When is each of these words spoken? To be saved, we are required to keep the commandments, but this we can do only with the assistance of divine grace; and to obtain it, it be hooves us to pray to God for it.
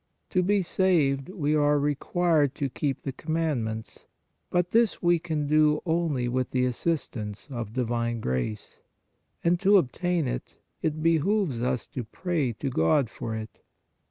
To 0.31 0.41
be 0.41 0.63
saved, 0.63 1.29
we 1.29 1.53
are 1.53 1.77
required 1.77 2.55
to 2.55 2.69
keep 2.69 3.03
the 3.03 3.11
commandments, 3.11 4.07
but 4.49 4.71
this 4.71 5.03
we 5.03 5.19
can 5.19 5.45
do 5.45 5.79
only 5.85 6.27
with 6.27 6.49
the 6.49 6.65
assistance 6.65 7.47
of 7.51 7.73
divine 7.73 8.19
grace; 8.19 8.79
and 9.43 9.59
to 9.59 9.77
obtain 9.77 10.27
it, 10.27 10.57
it 10.81 11.03
be 11.03 11.17
hooves 11.17 11.61
us 11.61 11.85
to 11.89 12.03
pray 12.03 12.51
to 12.53 12.71
God 12.71 13.11
for 13.11 13.35
it. 13.35 13.61